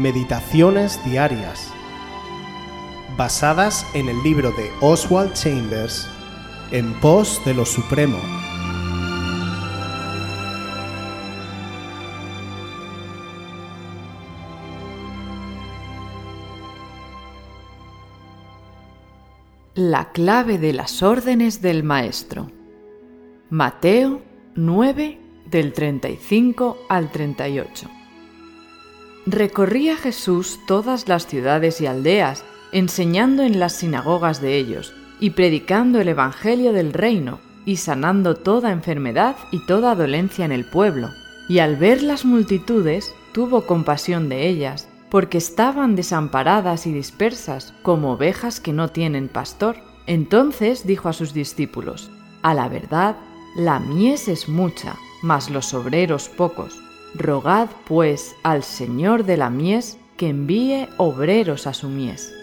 [0.00, 1.70] Meditaciones Diarias,
[3.18, 6.08] basadas en el libro de Oswald Chambers,
[6.70, 8.16] En pos de lo Supremo.
[19.74, 22.50] La clave de las órdenes del Maestro.
[23.50, 24.22] Mateo
[24.54, 27.99] 9 del 35 al 38.
[29.26, 36.00] Recorría Jesús todas las ciudades y aldeas, enseñando en las sinagogas de ellos, y predicando
[36.00, 41.10] el Evangelio del reino, y sanando toda enfermedad y toda dolencia en el pueblo.
[41.48, 48.12] Y al ver las multitudes, tuvo compasión de ellas, porque estaban desamparadas y dispersas, como
[48.12, 49.76] ovejas que no tienen pastor.
[50.06, 52.10] Entonces dijo a sus discípulos,
[52.42, 53.16] A la verdad,
[53.56, 56.80] la mies es mucha, mas los obreros pocos.
[57.14, 62.34] Rogad, pues, al Señor de la mies que envíe obreros a su mies.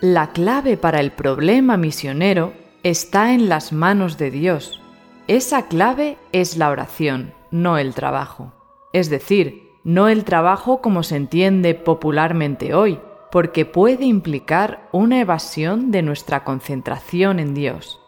[0.00, 4.80] La clave para el problema misionero está en las manos de Dios.
[5.26, 8.52] Esa clave es la oración, no el trabajo.
[8.92, 12.98] Es decir, no el trabajo como se entiende popularmente hoy,
[13.30, 18.00] porque puede implicar una evasión de nuestra concentración en Dios.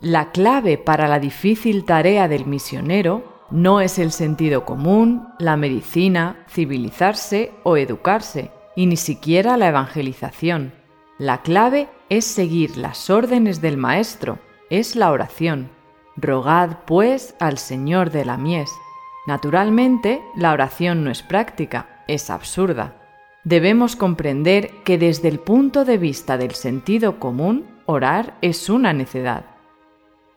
[0.00, 6.44] La clave para la difícil tarea del misionero no es el sentido común, la medicina,
[6.48, 10.72] civilizarse o educarse, y ni siquiera la evangelización.
[11.18, 14.38] La clave es seguir las órdenes del Maestro,
[14.70, 15.70] es la oración.
[16.16, 18.70] Rogad, pues, al Señor de la mies.
[19.26, 22.96] Naturalmente, la oración no es práctica, es absurda.
[23.44, 29.44] Debemos comprender que desde el punto de vista del sentido común, orar es una necedad.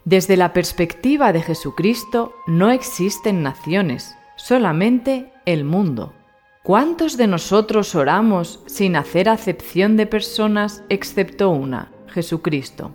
[0.06, 6.14] Desde la perspectiva de Jesucristo no existen naciones, solamente el mundo.
[6.62, 12.92] ¿Cuántos de nosotros oramos sin hacer acepción de personas excepto una, Jesucristo?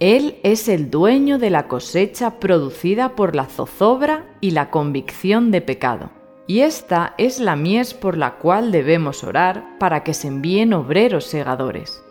[0.00, 5.60] Él es el dueño de la cosecha producida por la zozobra y la convicción de
[5.60, 6.10] pecado.
[6.48, 11.24] Y esta es la mies por la cual debemos orar para que se envíen obreros
[11.24, 12.02] segadores.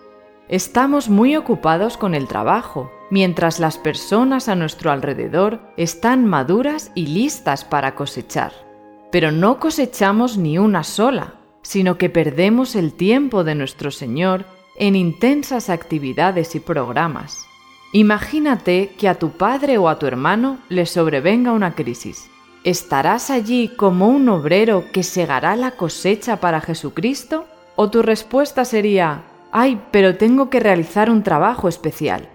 [0.47, 7.07] Estamos muy ocupados con el trabajo, mientras las personas a nuestro alrededor están maduras y
[7.07, 8.51] listas para cosechar.
[9.11, 14.45] Pero no cosechamos ni una sola, sino que perdemos el tiempo de nuestro Señor
[14.77, 17.45] en intensas actividades y programas.
[17.93, 22.29] Imagínate que a tu padre o a tu hermano le sobrevenga una crisis.
[22.63, 27.45] ¿Estarás allí como un obrero que segará la cosecha para Jesucristo?
[27.77, 32.29] ¿O tu respuesta sería, ay, pero tengo que realizar un trabajo especial?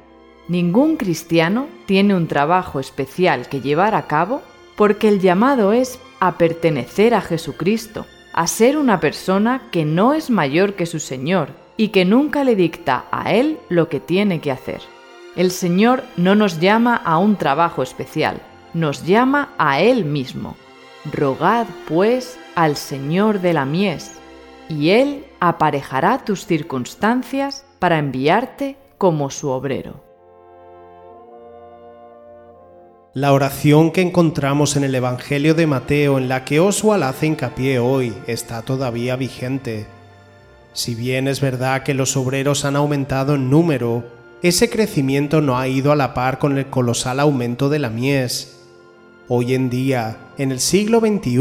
[0.49, 4.43] Ningún cristiano tiene un trabajo especial que llevar a cabo
[4.77, 10.31] porque el llamado es a pertenecer a Jesucristo, a ser una persona que no es
[10.31, 14.51] mayor que su Señor y que nunca le dicta a Él lo que tiene que
[14.51, 14.81] hacer.
[15.37, 18.43] El Señor no nos llama a un trabajo especial,
[18.75, 20.57] nos llama a Él mismo.
[21.11, 24.13] Rogad, pues, al Señor de la mies,
[24.69, 30.12] y Él aparejará tus circunstancias para enviarte como su obrero.
[33.15, 37.79] La oración que encontramos en el Evangelio de Mateo en la que Oswald hace hincapié
[37.79, 39.87] hoy está todavía vigente.
[40.73, 44.03] Si bien es verdad que los obreros han aumentado en número,
[44.43, 48.63] ese crecimiento no ha ido a la par con el colosal aumento de la mies.
[49.29, 51.37] Hoy en día, en el siglo XXI,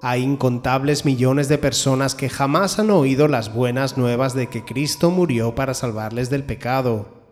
[0.00, 5.10] hay incontables millones de personas que jamás han oído las buenas nuevas de que Cristo
[5.10, 7.23] murió para salvarles del pecado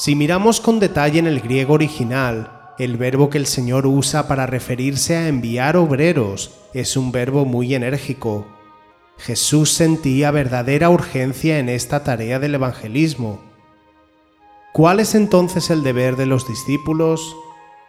[0.00, 4.46] si miramos con detalle en el griego original, el verbo que el Señor usa para
[4.46, 8.46] referirse a enviar obreros es un verbo muy enérgico.
[9.18, 13.42] Jesús sentía verdadera urgencia en esta tarea del evangelismo.
[14.72, 17.36] ¿Cuál es entonces el deber de los discípulos?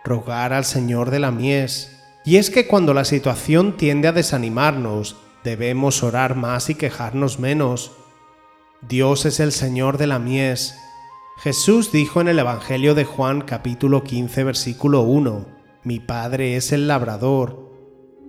[0.03, 1.97] Rogar al Señor de la mies.
[2.25, 5.15] Y es que cuando la situación tiende a desanimarnos,
[5.45, 7.93] debemos orar más y quejarnos menos.
[8.81, 10.75] Dios es el Señor de la mies
[11.43, 15.47] Jesús dijo en el Evangelio de Juan capítulo 15 versículo 1,
[15.83, 17.67] Mi Padre es el labrador.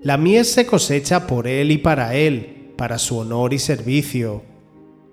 [0.00, 4.44] La mies se cosecha por Él y para Él, para su honor y servicio.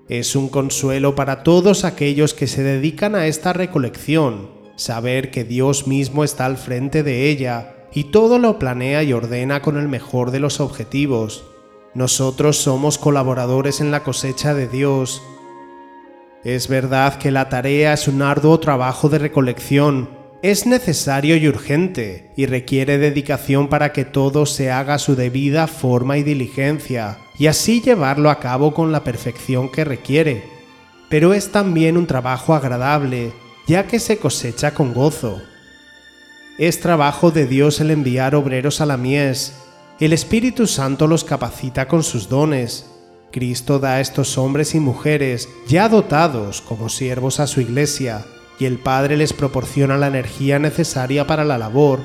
[0.07, 5.85] Es un consuelo para todos aquellos que se dedican a esta recolección, saber que Dios
[5.85, 10.31] mismo está al frente de ella y todo lo planea y ordena con el mejor
[10.31, 11.43] de los objetivos.
[11.93, 15.21] Nosotros somos colaboradores en la cosecha de Dios
[16.43, 20.09] es verdad que la tarea es un arduo trabajo de recolección,
[20.41, 25.67] es necesario y urgente, y requiere dedicación para que todo se haga a su debida
[25.67, 30.43] forma y diligencia, y así llevarlo a cabo con la perfección que requiere.
[31.09, 33.33] Pero es también un trabajo agradable,
[33.67, 35.41] ya que se cosecha con gozo.
[36.57, 39.55] Es trabajo de Dios el enviar obreros a la mies.
[39.99, 42.85] El Espíritu Santo los capacita con sus dones.
[43.31, 48.25] Cristo da a estos hombres y mujeres ya dotados como siervos a su iglesia,
[48.59, 51.99] y el Padre les proporciona la energía necesaria para la labor.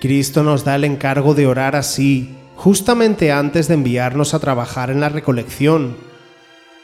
[0.00, 5.00] Cristo nos da el encargo de orar así, justamente antes de enviarnos a trabajar en
[5.00, 5.96] la recolección.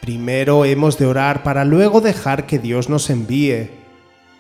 [0.01, 3.71] Primero hemos de orar para luego dejar que Dios nos envíe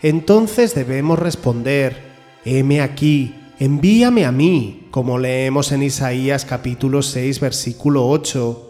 [0.02, 1.96] entonces debemos responder,
[2.44, 8.65] heme aquí, envíame a mí, como leemos en Isaías capítulo 6 versículo 8.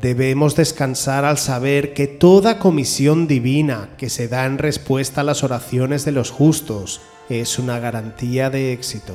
[0.00, 5.42] Debemos descansar al saber que toda comisión divina que se da en respuesta a las
[5.42, 9.14] oraciones de los justos es una garantía de éxito.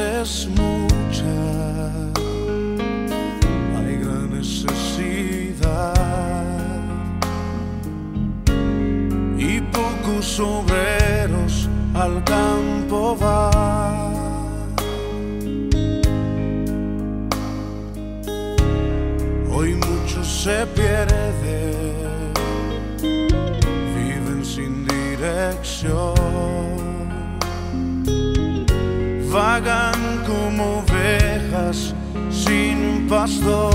[0.00, 1.36] es mucha,
[3.76, 5.94] hay gran necesidad.
[9.38, 14.10] Y pocos obreros al campo van.
[19.52, 22.32] Hoy muchos se pierden,
[23.94, 26.14] viven sin dirección.
[29.32, 29.89] Vagan
[33.26, 33.69] sin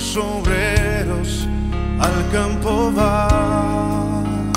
[0.00, 1.46] pocos obreros
[2.00, 4.52] al campo van.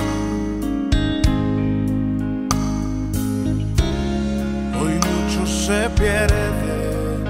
[4.80, 7.24] Hoy muchos se pierden,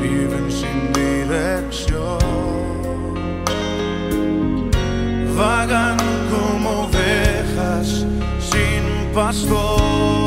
[0.00, 2.18] viven sin dirección.
[5.36, 5.96] vagan
[6.30, 8.06] como ovejas
[8.40, 10.17] sin pastor.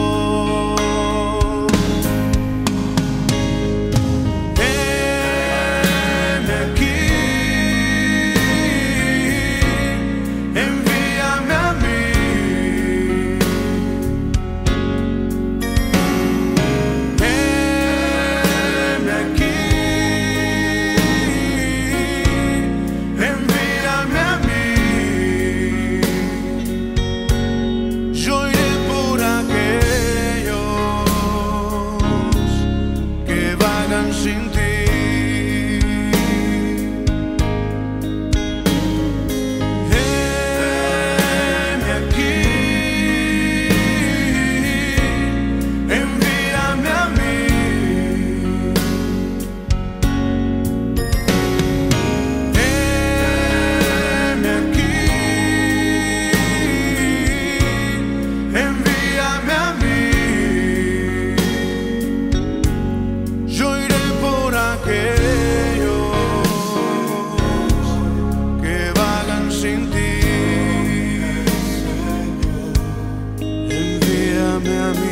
[74.71, 75.10] hear me.